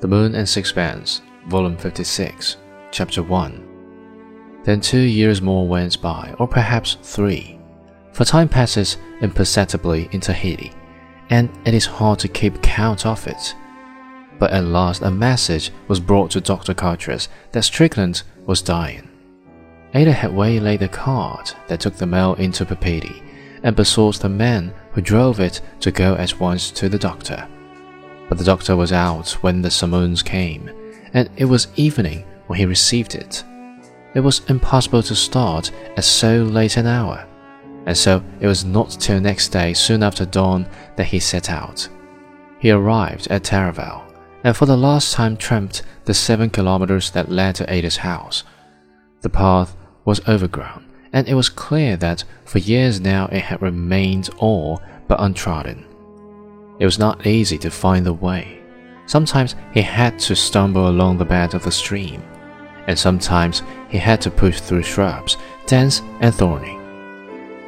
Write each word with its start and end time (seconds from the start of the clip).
The 0.00 0.08
Moon 0.08 0.34
and 0.34 0.48
Sixpence, 0.48 1.20
Volume 1.48 1.76
56, 1.76 2.56
Chapter 2.90 3.22
1. 3.22 4.62
Then 4.64 4.80
two 4.80 4.98
years 4.98 5.42
more 5.42 5.68
went 5.68 6.00
by, 6.00 6.34
or 6.38 6.48
perhaps 6.48 6.96
three, 7.02 7.58
for 8.12 8.24
time 8.24 8.48
passes 8.48 8.96
imperceptibly 9.20 10.08
in 10.12 10.20
Tahiti, 10.20 10.72
and 11.28 11.50
it 11.66 11.74
is 11.74 11.84
hard 11.84 12.18
to 12.20 12.28
keep 12.28 12.62
count 12.62 13.04
of 13.04 13.26
it. 13.26 13.54
But 14.38 14.52
at 14.52 14.64
last 14.64 15.02
a 15.02 15.10
message 15.10 15.70
was 15.86 16.00
brought 16.00 16.30
to 16.30 16.40
Dr. 16.40 16.72
Coutras 16.72 17.28
that 17.52 17.64
Strickland 17.64 18.22
was 18.46 18.62
dying. 18.62 19.06
Ata 19.94 20.12
had 20.12 20.32
waylaid 20.34 20.80
the 20.80 20.88
cart 20.88 21.54
that 21.68 21.80
took 21.80 21.96
the 21.96 22.06
mail 22.06 22.32
into 22.36 22.64
Papeete, 22.64 23.22
and 23.62 23.76
besought 23.76 24.20
the 24.20 24.30
man 24.30 24.72
who 24.92 25.02
drove 25.02 25.40
it 25.40 25.60
to 25.80 25.90
go 25.90 26.14
at 26.14 26.40
once 26.40 26.70
to 26.70 26.88
the 26.88 26.98
doctor 26.98 27.46
but 28.30 28.38
the 28.38 28.44
doctor 28.44 28.76
was 28.76 28.92
out 28.92 29.30
when 29.42 29.60
the 29.60 29.70
summons 29.70 30.22
came, 30.22 30.70
and 31.12 31.28
it 31.36 31.46
was 31.46 31.66
evening 31.74 32.24
when 32.46 32.60
he 32.60 32.64
received 32.64 33.16
it. 33.16 33.42
It 34.14 34.20
was 34.20 34.42
impossible 34.48 35.02
to 35.02 35.16
start 35.16 35.72
at 35.96 36.04
so 36.04 36.44
late 36.44 36.76
an 36.76 36.86
hour, 36.86 37.26
and 37.86 37.98
so 37.98 38.22
it 38.38 38.46
was 38.46 38.64
not 38.64 38.90
till 38.90 39.20
next 39.20 39.48
day, 39.48 39.74
soon 39.74 40.04
after 40.04 40.24
dawn, 40.24 40.68
that 40.94 41.06
he 41.06 41.18
set 41.18 41.50
out. 41.50 41.88
He 42.60 42.70
arrived 42.70 43.26
at 43.32 43.42
Taravao, 43.42 44.02
and 44.44 44.56
for 44.56 44.66
the 44.66 44.76
last 44.76 45.12
time 45.12 45.36
tramped 45.36 45.82
the 46.04 46.14
seven 46.14 46.50
kilometers 46.50 47.10
that 47.10 47.32
led 47.32 47.56
to 47.56 47.72
Ata's 47.72 47.96
house. 47.96 48.44
The 49.22 49.28
path 49.28 49.76
was 50.04 50.26
overgrown, 50.28 50.86
and 51.12 51.26
it 51.26 51.34
was 51.34 51.48
clear 51.48 51.96
that 51.96 52.22
for 52.44 52.58
years 52.58 53.00
now 53.00 53.26
it 53.26 53.40
had 53.40 53.60
remained 53.60 54.30
all 54.38 54.80
but 55.08 55.20
untrodden. 55.20 55.84
It 56.80 56.86
was 56.86 56.98
not 56.98 57.26
easy 57.26 57.58
to 57.58 57.70
find 57.70 58.06
the 58.06 58.14
way. 58.14 58.58
Sometimes 59.04 59.54
he 59.74 59.82
had 59.82 60.18
to 60.20 60.34
stumble 60.34 60.88
along 60.88 61.18
the 61.18 61.26
bed 61.26 61.52
of 61.52 61.62
the 61.62 61.70
stream, 61.70 62.22
and 62.86 62.98
sometimes 62.98 63.62
he 63.90 63.98
had 63.98 64.22
to 64.22 64.30
push 64.30 64.60
through 64.60 64.84
shrubs, 64.84 65.36
dense 65.66 66.00
and 66.20 66.34
thorny. 66.34 66.78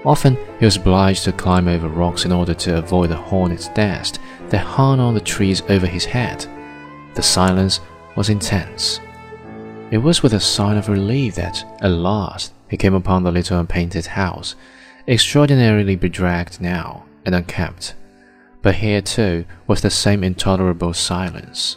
Often 0.07 0.39
he 0.59 0.65
was 0.65 0.77
obliged 0.77 1.25
to 1.25 1.33
climb 1.33 1.69
over 1.69 1.89
rocks 1.89 2.25
in 2.25 2.33
order 2.33 2.55
to 2.55 2.79
avoid 2.79 3.11
the 3.11 3.17
hornet's 3.17 3.69
nest 3.77 4.19
that 4.49 4.65
hung 4.65 4.99
on 4.99 5.13
the 5.13 5.21
trees 5.21 5.63
over 5.69 5.87
his 5.87 6.07
head. 6.07 6.47
The 7.15 7.23
silence 7.23 7.81
was 8.17 8.31
intense. 8.31 8.99
It 9.91 9.99
was 9.99 10.23
with 10.23 10.33
a 10.33 10.41
sigh 10.41 10.77
of 10.77 10.89
relief 10.89 11.35
that, 11.35 11.63
at 11.83 11.91
last, 11.91 12.55
he 12.71 12.79
came 12.79 12.95
upon 12.95 13.25
the 13.25 13.31
little 13.31 13.61
unpainted 13.61 14.07
house, 14.07 14.57
extraordinarily 15.07 15.97
bedraggled 15.97 16.63
now 16.63 17.05
and 17.27 17.35
unkempt 17.35 17.95
but 18.63 18.77
here 18.77 19.03
too 19.03 19.45
was 19.67 19.81
the 19.81 19.91
same 19.91 20.25
intolerable 20.25 20.95
silence. 20.95 21.77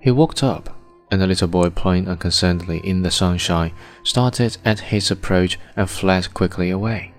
He 0.00 0.10
walked 0.10 0.42
up, 0.42 0.78
and 1.10 1.20
the 1.20 1.26
little 1.26 1.48
boy 1.48 1.70
playing 1.70 2.08
unconcernedly 2.08 2.78
in 2.84 3.02
the 3.02 3.10
sunshine 3.10 3.72
started 4.02 4.58
at 4.64 4.78
his 4.78 5.10
approach 5.10 5.58
and 5.74 5.88
fled 5.88 6.32
quickly 6.34 6.70
away. 6.70 7.14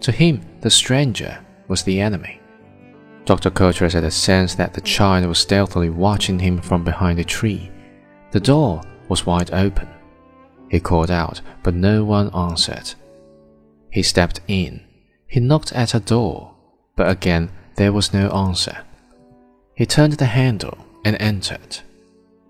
To 0.00 0.12
him, 0.12 0.40
the 0.60 0.70
stranger 0.70 1.44
was 1.68 1.82
the 1.82 2.00
enemy. 2.00 2.40
Dr. 3.24 3.50
Coutras 3.50 3.92
had 3.92 4.04
a 4.04 4.10
sense 4.10 4.54
that 4.54 4.72
the 4.72 4.80
child 4.80 5.26
was 5.26 5.38
stealthily 5.38 5.90
watching 5.90 6.38
him 6.38 6.60
from 6.60 6.84
behind 6.84 7.18
a 7.18 7.24
tree. 7.24 7.70
The 8.30 8.40
door 8.40 8.82
was 9.08 9.26
wide 9.26 9.52
open. 9.52 9.88
He 10.70 10.80
called 10.80 11.10
out, 11.10 11.40
but 11.62 11.74
no 11.74 12.04
one 12.04 12.32
answered. 12.34 12.94
He 13.90 14.02
stepped 14.02 14.40
in. 14.46 14.84
He 15.26 15.40
knocked 15.40 15.72
at 15.72 15.94
a 15.94 16.00
door, 16.00 16.54
but 16.94 17.08
again 17.08 17.50
there 17.76 17.92
was 17.92 18.12
no 18.12 18.28
answer. 18.30 18.78
He 19.74 19.86
turned 19.86 20.14
the 20.14 20.26
handle 20.26 20.78
and 21.04 21.16
entered. 21.20 21.80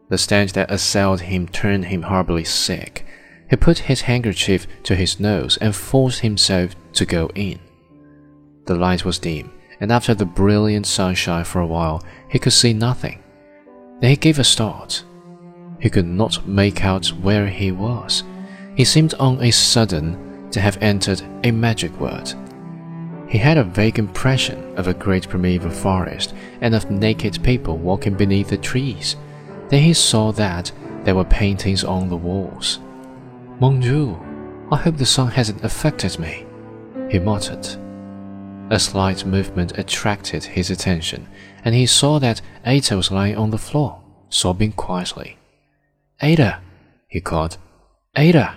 The 0.09 0.19
stench 0.19 0.53
that 0.53 0.71
assailed 0.71 1.23
him 1.23 1.49
turned 1.49 1.87
him 1.87 2.03
horribly 2.03 2.45
sick. 2.45 3.05
He 3.51 3.57
put 3.57 3.79
his 3.79 4.03
handkerchief 4.03 4.67
to 4.85 4.95
his 4.95 5.21
nose 5.21 5.57
and 5.59 5.75
forced 5.75 6.21
himself 6.21 6.75
to 6.95 7.05
go 7.05 7.31
in. 7.35 7.59
The 8.67 8.75
light 8.75 9.05
was 9.05 9.19
dim, 9.19 9.53
and 9.81 9.93
after 9.93 10.15
the 10.15 10.25
brilliant 10.25 10.87
sunshine 10.87 11.45
for 11.45 11.61
a 11.61 11.67
while, 11.67 12.05
he 12.29 12.39
could 12.39 12.53
see 12.53 12.73
nothing. 12.73 13.23
Then 14.01 14.11
he 14.11 14.17
gave 14.17 14.39
a 14.39 14.45
start. 14.45 15.05
He 15.81 15.91
could 15.91 16.07
not 16.07 16.47
make 16.47 16.85
out 16.85 17.07
where 17.09 17.49
he 17.49 17.73
was. 17.73 18.23
He 18.75 18.85
seemed 18.85 19.15
on 19.15 19.43
a 19.43 19.51
sudden 19.51 20.51
to 20.51 20.61
have 20.61 20.81
entered 20.83 21.23
a 21.45 21.51
magic 21.51 21.99
world. 22.01 22.35
He 23.29 23.39
had 23.39 23.59
a 23.59 23.65
vague 23.65 23.99
impression 23.99 24.77
of 24.77 24.87
a 24.87 24.95
great 24.95 25.29
primeval 25.29 25.71
forest 25.71 26.35
and 26.61 26.75
of 26.75 26.91
naked 26.91 27.43
people 27.43 27.77
walking 27.77 28.15
beneath 28.15 28.49
the 28.49 28.57
trees. 28.57 29.17
Then 29.69 29.83
he 29.83 29.95
saw 29.95 30.33
that 30.33 30.71
there 31.03 31.15
were 31.15 31.25
paintings 31.25 31.83
on 31.85 32.09
the 32.09 32.17
walls. 32.17 32.79
Mon 33.59 33.81
Dieu, 33.81 34.19
I 34.71 34.77
hope 34.77 34.97
the 34.97 35.07
sun 35.07 35.29
hasn't 35.31 35.65
affected 35.65 36.19
me, 36.19 36.47
he 37.11 37.19
muttered. 37.19 37.67
A 38.71 38.79
slight 38.79 39.25
movement 39.25 39.79
attracted 39.79 40.43
his 40.43 40.71
attention, 40.71 41.29
and 41.65 41.75
he 41.75 41.87
saw 41.87 42.19
that 42.19 42.43
Ata 42.65 42.97
was 42.97 43.13
lying 43.13 43.37
on 43.37 43.51
the 43.51 43.59
floor, 43.59 44.03
sobbing 44.29 44.73
quietly. 44.73 45.39
Ata, 46.21 46.61
he 47.07 47.21
called. 47.21 47.59
Ata! 48.17 48.57